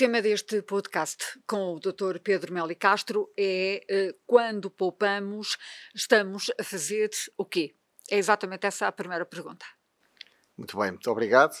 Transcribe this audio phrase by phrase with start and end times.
[0.00, 2.20] Tema deste podcast com o Dr.
[2.24, 5.58] Pedro Meli Castro é uh, quando poupamos,
[5.94, 7.74] estamos a fazer o quê?
[8.10, 9.66] É exatamente essa a primeira pergunta.
[10.56, 11.52] Muito bem, muito obrigado.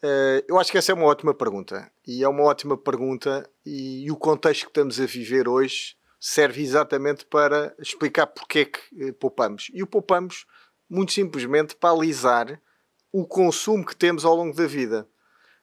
[0.00, 1.90] Uh, eu acho que essa é uma ótima pergunta.
[2.06, 7.26] E é uma ótima pergunta, e, o contexto que estamos a viver hoje serve exatamente
[7.26, 9.72] para explicar porque é que uh, poupamos.
[9.74, 10.46] E o poupamos,
[10.88, 12.62] muito simplesmente, para alisar
[13.10, 15.08] o consumo que temos ao longo da vida.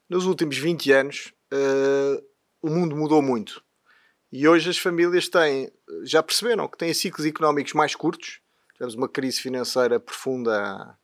[0.09, 2.23] Nos últimos 20 anos, uh,
[2.61, 3.63] o mundo mudou muito.
[4.31, 5.71] E hoje as famílias têm,
[6.03, 8.41] já perceberam que têm ciclos económicos mais curtos.
[8.73, 10.97] Tivemos uma crise financeira profunda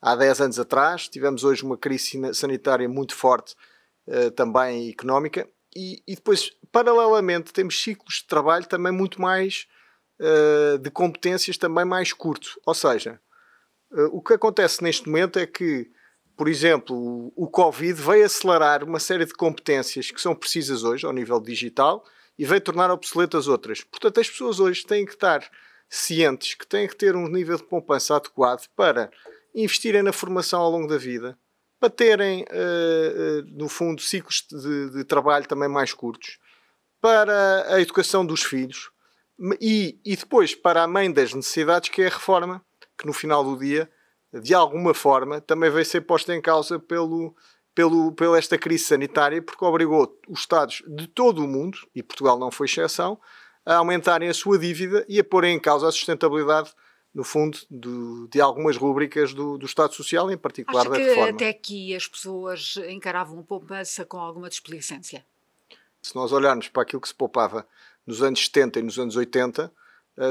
[0.00, 3.54] há 10 anos atrás, tivemos hoje uma crise sanitária muito forte
[4.08, 5.48] uh, também económica.
[5.74, 9.66] E, e, depois, paralelamente, temos ciclos de trabalho também muito mais
[10.20, 12.58] uh, de competências também mais curtos.
[12.66, 13.20] Ou seja,
[14.10, 15.90] o que acontece neste momento é que
[16.36, 21.12] por exemplo, o Covid veio acelerar uma série de competências que são precisas hoje ao
[21.12, 22.04] nível digital
[22.38, 23.82] e veio tornar obsoletas outras.
[23.82, 25.48] Portanto, as pessoas hoje têm que estar
[25.88, 29.10] cientes que têm que ter um nível de poupança adequado para
[29.54, 31.38] investirem na formação ao longo da vida,
[31.78, 36.38] para terem, uh, uh, no fundo, ciclos de, de, trabalho também mais curtos,
[37.00, 38.90] para a educação dos filhos
[39.60, 42.64] e, e depois para a mãe das necessidades, que é a reforma,
[42.96, 43.90] que no final do dia
[44.32, 47.34] de alguma forma, também veio ser posta em causa pelo,
[47.74, 52.38] pelo, pela esta crise sanitária, porque obrigou os Estados de todo o mundo, e Portugal
[52.38, 53.18] não foi exceção,
[53.64, 56.72] a aumentarem a sua dívida e a porem em causa a sustentabilidade,
[57.14, 61.04] no fundo, do, de algumas rúbricas do, do Estado Social, em particular Acho da que
[61.04, 61.30] reforma.
[61.30, 65.24] até aqui as pessoas encaravam a poupança com alguma desplicência.
[66.00, 67.66] Se nós olharmos para aquilo que se poupava
[68.06, 69.81] nos anos 70 e nos anos 80, eh,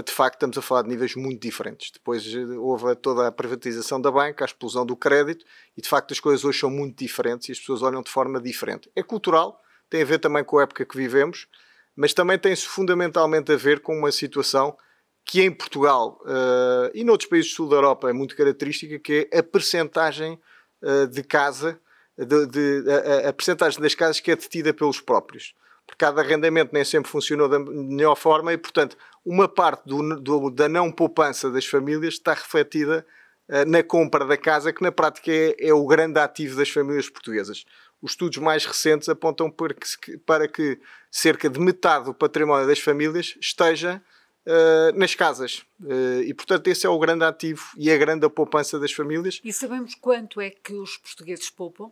[0.06, 1.92] de facto estamos a falar de níveis muito diferentes.
[1.92, 5.44] Depois eh, houve toda a privatização da banca, a explosão do crédito
[5.76, 8.40] e de facto as coisas hoje são muito diferentes e as pessoas olham de forma
[8.40, 8.90] diferente.
[8.96, 9.60] É cultural,
[9.90, 11.48] tem a ver também com a época que vivemos,
[11.96, 14.78] mas também tem-se fundamentalmente a ver com uma situação
[15.26, 19.28] que em Portugal uh, e noutros países do sul da Europa é muito característica, que
[19.32, 20.40] é a percentagem
[20.82, 21.80] uh, de casa,
[22.18, 25.54] de, de, a, a percentagem das casas que é detida pelos próprios
[25.92, 30.50] porque cada arrendamento nem sempre funcionou da melhor forma e, portanto, uma parte do, do,
[30.50, 33.06] da não poupança das famílias está refletida
[33.48, 37.10] uh, na compra da casa, que na prática é, é, o grande ativo das famílias
[37.10, 37.66] portuguesas.
[38.02, 40.80] Os estudos mais recentes apontam para que, para que
[41.12, 44.02] cerca de metade do património das famílias esteja
[44.46, 45.64] uh, nas casas.
[45.80, 49.40] Uh, e, portanto, esse é o grande ativo e a grande poupança das famílias.
[49.44, 51.92] E sabemos quanto é que os portugueses poupam?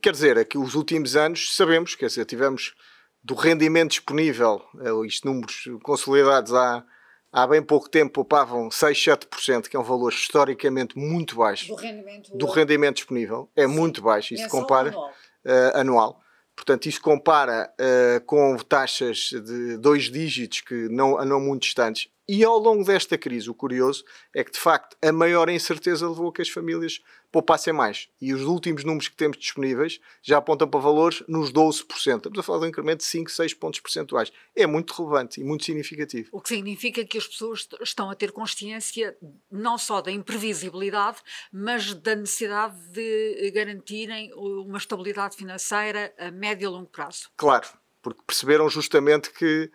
[0.00, 2.74] Quer dizer, é que os últimos anos sabemos, quer dizer, tivemos
[3.24, 6.84] do rendimento disponível, eh, isto números consolidados há,
[7.32, 11.74] há bem pouco tempo poupavam 6, 7%, que é um valor historicamente muito baixo do
[11.76, 13.48] rendimento, do rendimento disponível.
[13.54, 13.74] É Sim.
[13.74, 15.10] muito baixo, isso compara anual.
[15.44, 16.22] Uh, anual.
[16.54, 22.08] Portanto, isso compara uh, com taxas de dois dígitos que não, não muito distantes.
[22.28, 26.28] E ao longo desta crise, o curioso é que, de facto, a maior incerteza levou
[26.28, 27.00] a que as famílias
[27.32, 28.08] poupassem mais.
[28.20, 32.16] E os últimos números que temos disponíveis já apontam para valores nos 12%.
[32.16, 34.30] Estamos a falar de um incremento de 5, 6 pontos percentuais.
[34.54, 36.28] É muito relevante e muito significativo.
[36.30, 39.16] O que significa que as pessoas estão a ter consciência
[39.50, 41.18] não só da imprevisibilidade,
[41.50, 47.30] mas da necessidade de garantirem uma estabilidade financeira a médio e longo prazo.
[47.36, 47.66] Claro,
[48.02, 49.70] porque perceberam justamente que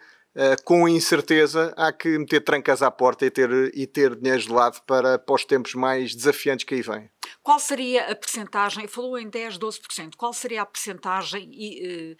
[0.63, 4.81] com incerteza, há que meter trancas à porta e ter, e ter dinheiro de lado
[4.85, 7.09] para, para os tempos mais desafiantes que aí vêm.
[7.41, 12.17] Qual seria a percentagem, falou em 10, 12%, qual seria a percentagem e,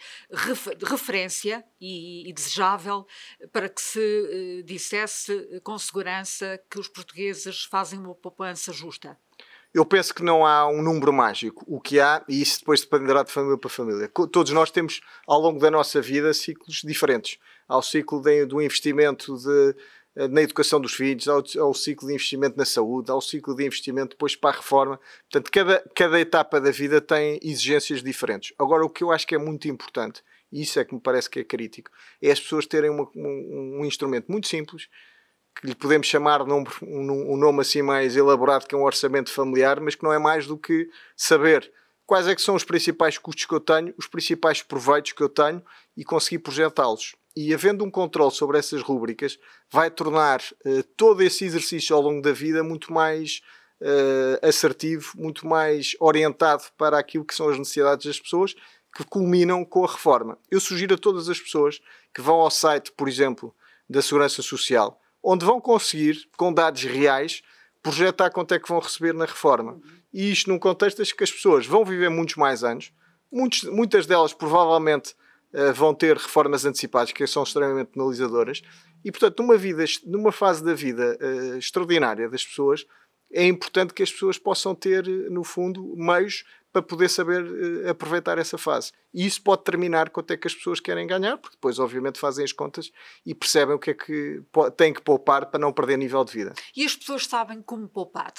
[0.78, 3.06] de referência e, desejável
[3.52, 9.18] para que se uh, dissesse com segurança que os portugueses fazem uma poupança justa?
[9.78, 11.64] Eu penso que não há um número mágico.
[11.68, 14.10] O que há, e isso depois dependerá de família para família.
[14.32, 17.38] Todos nós temos, ao longo da nossa vida, ciclos diferentes
[17.68, 19.76] ao ciclo de, do investimento de,
[20.16, 23.66] eh, na educação dos filhos, ao, ao, ciclo de investimento na saúde, ao ciclo de
[23.66, 25.00] investimento depois para a reforma.
[25.30, 28.54] Portanto, cada, cada etapa da vida tem exigências diferentes.
[28.58, 31.30] Agora, o que eu acho que é muito importante, e isso é que me parece
[31.30, 31.92] que é crítico,
[32.22, 34.88] é as pessoas terem uma, um, um, instrumento muito simples,
[35.60, 39.32] que lhe podemos chamar um, um, um nome assim mais elaborado, que é um orçamento
[39.32, 41.72] familiar, mas que não é mais do que saber
[42.06, 45.30] quais é que são os principais custos que eu tenho, os principais proveitos que eu
[45.30, 45.62] tenho
[45.96, 49.38] e conseguir projetá-los e havendo um controle sobre essas rúbricas,
[49.72, 53.44] vai tornar uh, todo esse exercício ao longo da vida muito mais
[53.80, 58.56] uh, assertivo, muito mais orientado para aquilo que são as necessidades das pessoas,
[58.96, 60.36] que culminam com a reforma.
[60.50, 61.80] Eu sugiro a todas as pessoas
[62.12, 63.54] que vão ao site, por exemplo,
[63.88, 67.42] da Segurança Social, onde vão conseguir, com dados reais,
[67.82, 69.80] projetar quanto é que vão receber na reforma.
[70.14, 72.92] E isto num contexto em que as pessoas vão viver muitos mais anos,
[73.32, 75.16] muitos, muitas delas provavelmente
[75.54, 78.62] uh, vão ter reformas antecipadas que são extremamente penalizadoras.
[79.04, 82.86] E, portanto, numa, vida, numa fase da vida uh, extraordinária das pessoas,
[83.32, 88.38] é importante que as pessoas possam ter, no fundo, meios para poder saber uh, aproveitar
[88.38, 88.92] essa fase.
[89.14, 92.44] E isso pode determinar quanto é que as pessoas querem ganhar, porque depois, obviamente, fazem
[92.44, 92.92] as contas
[93.26, 94.44] e percebem o que é que
[94.76, 96.54] têm que poupar para não perder nível de vida.
[96.76, 98.34] E as pessoas sabem como poupar?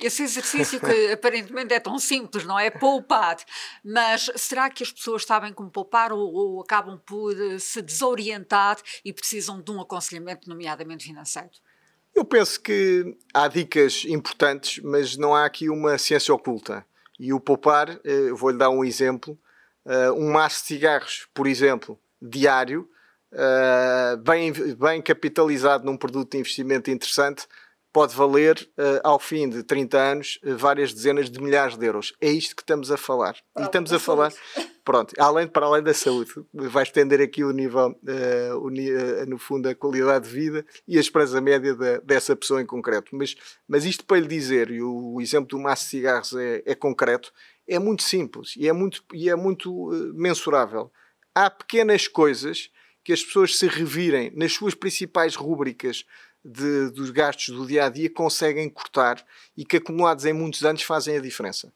[0.00, 2.70] Esse exercício que aparentemente é tão simples, não é?
[2.70, 3.36] Poupar.
[3.84, 8.78] Mas será que as pessoas sabem como poupar ou, ou, acabam por eh, se desorientar
[9.04, 11.50] e precisam de um aconselhamento, nomeadamente financeiro?
[12.14, 16.84] Eu penso que há dicas importantes, mas não há aqui uma ciência oculta.
[17.18, 19.38] E o poupar, eh, vou-lhe dar um exemplo.
[19.86, 22.88] Eh, um maço de cigarros, por exemplo, diário,
[24.24, 27.46] bem, bem capitalizado num produto de investimento interessante,
[27.92, 32.14] pode valer, uh, ao fim de 30 anos, uh, várias dezenas de milhares de euros.
[32.20, 33.36] É isto que estamos a falar.
[33.52, 34.32] Para e estamos a falar,
[34.82, 38.70] pronto, além, para além da saúde, vai estender aqui o nível, uh, o,
[39.26, 43.14] no fundo, a qualidade de vida e a esperança média de, dessa pessoa em concreto.
[43.14, 43.34] Mas,
[43.68, 46.74] mas isto para lhe dizer, e o, o exemplo do maço de cigarros é, é,
[46.74, 47.30] concreto,
[47.68, 50.90] é muito simples e é muito, e é muito mensurável.
[51.34, 52.70] Há pequenas coisas
[53.04, 56.04] que as pessoas se revirem nas suas principais rúbricas
[56.44, 59.24] de, dos gastos do dia a dia conseguem cortar
[59.56, 61.72] e que acumulados em muitos anos fazem a diferença.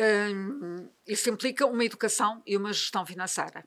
[0.00, 3.64] Hum, isso implica uma educação e uma gestão financeira.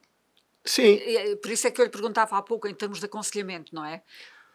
[0.64, 1.00] Sim.
[1.40, 4.02] Por isso é que eu lhe perguntava há pouco em termos de aconselhamento, não é?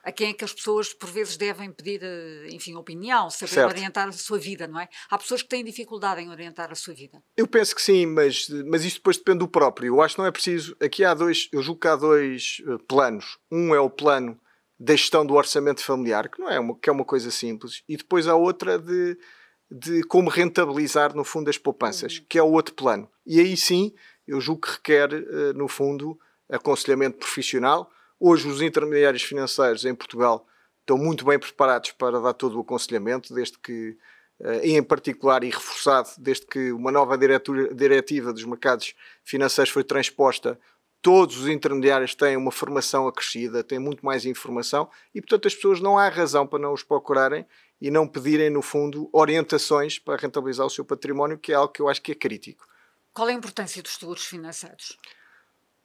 [0.03, 3.69] A quem é que as pessoas por vezes devem pedir, eh, enfim, opinião, saber certo.
[3.69, 4.89] orientar a sua vida, não é?
[5.09, 7.23] Há pessoas que têm dificuldade em orientar a sua vida.
[7.38, 9.88] Eu penso que sim, mas, mas isto depois depende do próprio.
[9.88, 10.75] Eu acho que não é preciso.
[10.81, 13.38] Aqui há dois, eu julgo que há dois uh, planos.
[13.50, 14.38] Um é o plano
[14.79, 17.95] da gestão do orçamento familiar, que não é uma, que é uma coisa simples, e
[17.95, 19.17] depois há outra de,
[19.69, 22.25] de como rentabilizar, no fundo, as poupanças, uhum.
[22.27, 23.09] que é o outro plano.
[23.25, 23.93] E aí sim,
[24.27, 27.89] eu julgo que requer, uh, no fundo, aconselhamento profissional.
[28.19, 30.45] Hoje, os intermediários financeiros em Portugal
[30.81, 33.97] estão muito bem preparados para dar todo o aconselhamento, desde que,
[34.39, 38.93] uh, em particular e reforçado, desde que uma nova diretiva dos mercados
[39.23, 40.59] financeiros foi transposta
[41.03, 45.81] todos os intermediários têm uma formação acrescida, têm muito mais informação e, portanto, as pessoas
[45.81, 47.45] não há razão para não os procurarem
[47.79, 51.81] e não pedirem, no fundo, orientações para rentabilizar o seu património, que é algo que
[51.81, 52.65] eu acho que é crítico.
[53.13, 54.97] Qual é a importância dos seguros financeiros?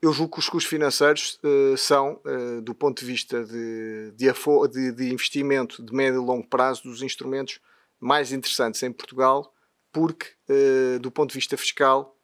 [0.01, 4.33] Eu julgo que os seguros financeiros uh, são, uh, do ponto de vista de, de,
[4.71, 7.59] de, de, investimento de médio e longo prazo, dos instrumentos
[7.99, 9.53] mais interessantes em Portugal,
[9.93, 12.15] porque, uh, do ponto de vista fiscal,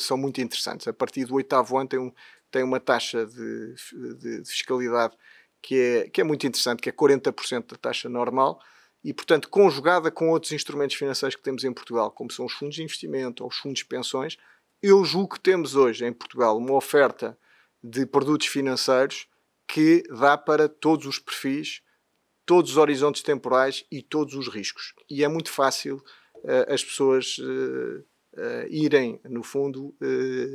[0.00, 0.88] são muito interessantes.
[0.88, 2.12] A partir do oitavo ano tem um,
[2.50, 3.74] tem uma taxa de,
[4.18, 5.16] de, de fiscalidade
[5.62, 8.60] que é, que é muito interessante, que é 40% da taxa normal,
[9.02, 12.76] e, portanto, conjugada com outros instrumentos financeiros que temos em Portugal, como são os fundos
[12.76, 14.36] de investimento ou os fundos de pensões,
[14.82, 17.38] eu julgo que temos hoje em Portugal uma oferta
[17.82, 19.26] de produtos financeiros
[19.66, 21.82] que dá para todos os perfis,
[22.44, 24.94] todos os horizontes temporais e todos os riscos.
[25.08, 25.96] E é muito fácil
[26.36, 29.94] uh, as pessoas uh, uh, irem, no fundo,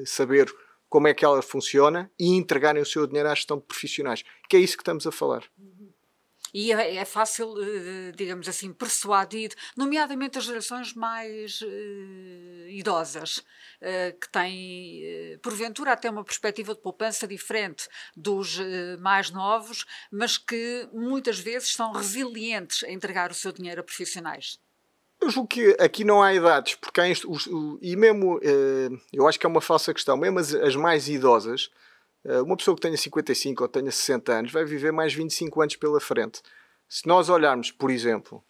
[0.06, 0.54] saber
[0.96, 4.56] como é que ela funciona e entregarem o seu dinheiro à gestão de profissionais, que
[4.56, 5.44] é isso que estamos a falar.
[6.54, 14.18] E é, é fácil, eh, digamos assim, persuadir, nomeadamente as gerações mais uh, idosas, uh,
[14.22, 15.04] que têm,
[15.36, 18.58] uh, porventura, até uma perspectiva de poupança diferente dos
[19.02, 24.58] mais novos, mas que muitas vezes são resilientes a entregar o seu dinheiro a profissionais.
[25.26, 27.50] Eu julgo que aqui não há idades, porque há os,
[27.82, 31.72] e mesmo, eh, eu acho que é uma falsa questão, mesmo as, as mais idosas,
[32.24, 35.76] eh, uma pessoa que tenha 55 ou tenha 60 anos vai viver mais 25 anos
[35.78, 36.44] pela frente.
[36.88, 38.44] Se nós olharmos, por exemplo,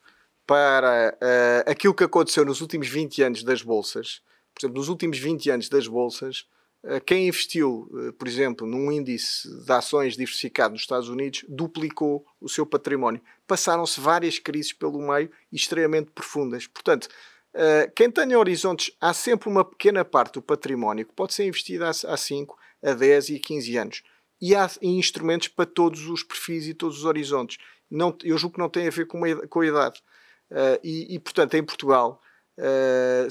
[0.46, 4.22] para uh, aquilo que aconteceu nos últimos 20 anos das bolsas,
[4.54, 6.55] por exemplo, nos últimos 20 anos das bolsas, uh,
[7.06, 12.48] quem investiu, uh, por exemplo, num índice de ações diversificado nos Estados Unidos, duplicou o
[12.48, 16.68] seu património passaram-se várias crises pelo meio extremamente profundas.
[16.68, 17.08] Portanto,
[17.54, 21.90] uh, quem tenha horizontes, há sempre uma pequena parte do património que pode ser investida
[21.90, 24.04] há 5, a 10 e a 15 anos.
[24.42, 27.58] E há instrumentos para todos os perfis e todos os horizontes.
[27.90, 30.02] Não, eu julgo que não tem a ver com, uma, com a idade.
[30.84, 32.22] E, e, portanto, em Portugal,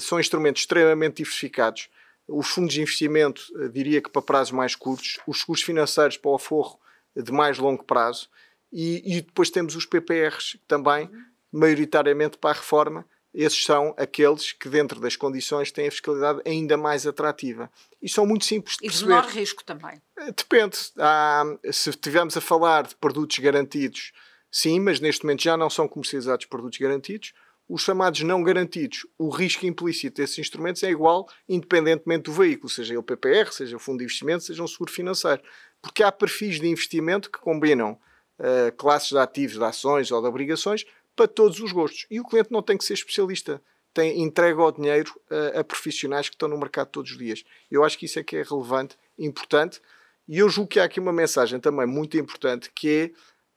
[0.01, 1.89] são instrumentos extremamente diversificados.
[2.27, 6.35] Os fundos de investimento, diria que para prazos mais curtos, os seguros financeiros para o
[6.35, 6.79] aforro
[7.15, 8.29] de mais longo prazo
[8.71, 11.09] e, e depois temos os PPRs também,
[11.51, 13.05] maioritariamente para a reforma.
[13.33, 17.69] Esses são aqueles que, dentro das condições, têm a fiscalidade ainda mais atrativa.
[18.01, 19.11] E são muito simples de e perceber.
[19.11, 20.01] E de menor risco também.
[20.17, 20.77] Eh, depende.
[20.97, 24.13] Há, se estivermos a falar de produtos garantidos,
[24.49, 27.33] sim, mas neste momento já não são comercializados produtos garantidos.
[27.67, 32.93] Os chamados não garantidos, o risco implícito desses instrumentos é igual independentemente do veículo, seja
[32.93, 35.41] ele PPR, seja o fundo de investimento, seja um seguro financeiro.
[35.81, 37.99] Porque há perfis de investimento que combinam
[38.39, 42.05] uh, classes de ativos, de ações ou de obrigações para todos os gostos.
[42.09, 43.61] E o cliente não tem que ser especialista.
[43.93, 47.43] Tem, entrega o dinheiro uh, a profissionais que estão no mercado todos os dias.
[47.71, 49.81] Eu acho que isso é que é relevante, importante.
[50.27, 53.13] E eu julgo que há aqui uma mensagem também muito importante que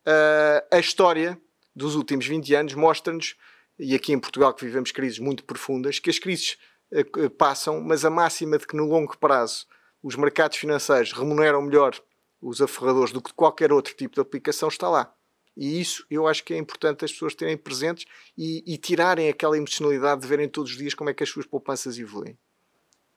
[0.07, 1.39] é uh, a história
[1.75, 3.37] dos últimos 20 anos mostra-nos
[3.79, 6.59] e aqui em Portugal que vivemos crises muito profundas, que as crises
[6.93, 9.67] uh, passam, mas a máxima de que no longo prazo
[10.03, 12.01] os mercados financeiros remuneram melhor
[12.41, 15.13] os aferradores do que qualquer outro tipo de aplicação está lá.
[15.57, 18.07] E isso eu acho que é importante as pessoas terem presentes
[18.37, 21.47] e, e tirarem aquela emocionalidade de verem todos os dias como é que as suas
[21.47, 22.39] poupanças evoluem.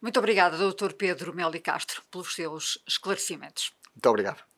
[0.01, 0.93] Muito obrigada, Dr.
[0.93, 3.71] Pedro Meli Castro, pelos seus esclarecimentos.
[3.93, 4.50] Muito obrigado.